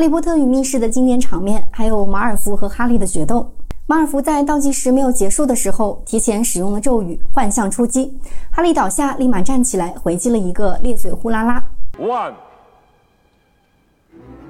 [0.00, 3.52] 哈利波特与密室的经典场面，还有马尔福和哈利的决斗。
[3.86, 8.18] 马尔福在倒计时没有结束的时候，提前使用了咒语“幻象出击”，
[8.50, 11.62] 哈利倒下，立马站起来，回击了一个咧嘴呼啦啦。
[11.98, 12.32] One,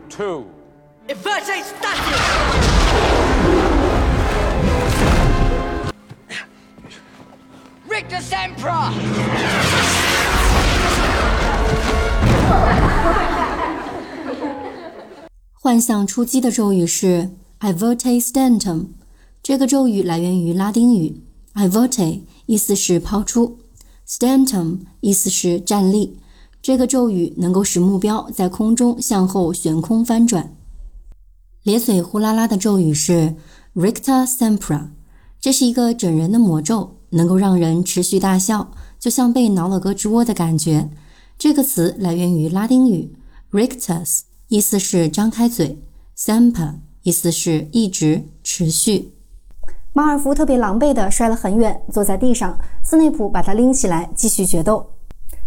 [0.08, 0.44] two.
[1.08, 2.14] Inverte Statue!
[7.88, 9.69] Rictus Emperor!
[15.63, 18.87] 幻象出击的咒语是 i v e r t e Stantum，
[19.42, 21.20] 这个咒语来源于拉丁语
[21.52, 23.59] i v e r t e 意思是抛出
[24.09, 26.18] ，Stantum 意思是站立。
[26.62, 30.56] 这个咒语能够使目标在空中向后悬空翻转。
[31.65, 33.34] 咧嘴呼啦啦的咒语是
[33.74, 34.88] Richta Sempra，
[35.38, 40.88] 这是一个整人的魔咒，能够让人持续大笑，就像被挠了个猪窝的感觉。
[41.38, 43.15] 这个词来源于拉丁语
[43.52, 44.20] Rictus。
[44.50, 45.78] 意思是张开嘴
[46.18, 49.12] ，Semper 意思是一直持续。
[49.93, 52.59] 马尔福特别狼狈地摔了很远，坐在地上。
[52.82, 54.84] 斯内普把他拎起来，继续决斗。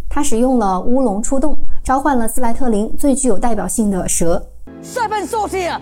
[0.08, 4.50] 他使用了乌龙出动，召唤了斯莱特林最具有代表性的蛇
[4.81, 5.81] Serpent Sortier!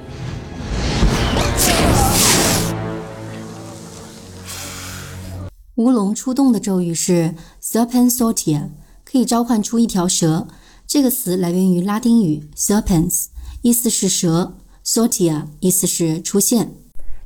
[5.76, 8.70] 乌龙出动的咒语是 Serpent Sortier，
[9.06, 10.48] 可以召唤出一条蛇。
[10.94, 13.28] 这个词来源于拉丁语 serpens，
[13.62, 16.74] 意思是蛇；sortia 意思是出现。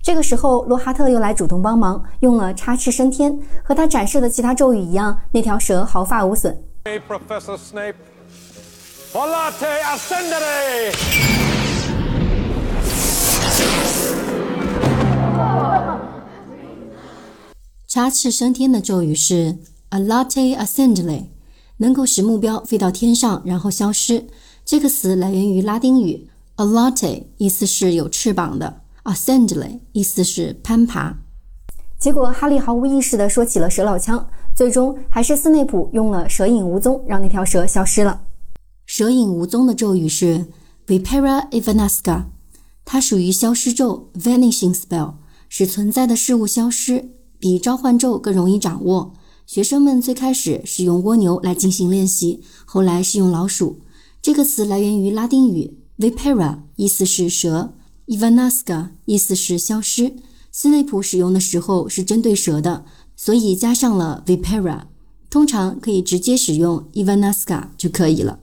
[0.04, 3.40] 这个时候，罗哈特又来主动帮忙，用了插翅升天。
[3.64, 6.56] 和他展示的其他咒语一样，那条蛇毫发无损。
[6.84, 7.96] Hey, Professor Snape.
[9.12, 10.94] Volate Ascendere!
[17.88, 19.58] 插翅升天的咒语是
[19.90, 21.35] Alate Ascendere。
[21.78, 24.28] 能够使目标飞到天上，然后消失。
[24.64, 31.18] 这个词来源于拉丁语 alate，意思是有翅膀的；ascendere，意思是攀爬。
[32.00, 38.22] 结果，哈利毫无意识地说起了蛇老枪，最终还是斯内普用了蛇影无踪，让那条蛇消失了。
[38.86, 40.46] 蛇影无踪的咒语是
[40.86, 42.26] vipera evanesca，
[42.84, 45.16] 它属于消失咒 vanishing spell，
[45.50, 49.14] 使存在的事物消失，比召唤咒更容易掌握。
[49.46, 53.80] 学生们最开始是用蜗牛来进行练习，后来是用老鼠。
[54.20, 57.76] 这个词来源于拉丁语 vipera，意思是蛇
[58.08, 60.16] ；ivanasca，意思是消失。
[60.52, 62.86] 斯内普使用的时候是针对蛇的，
[63.16, 64.86] 所以加上了 vipera。
[65.30, 68.40] 通常可以直接使用 ivanasca 就可以了。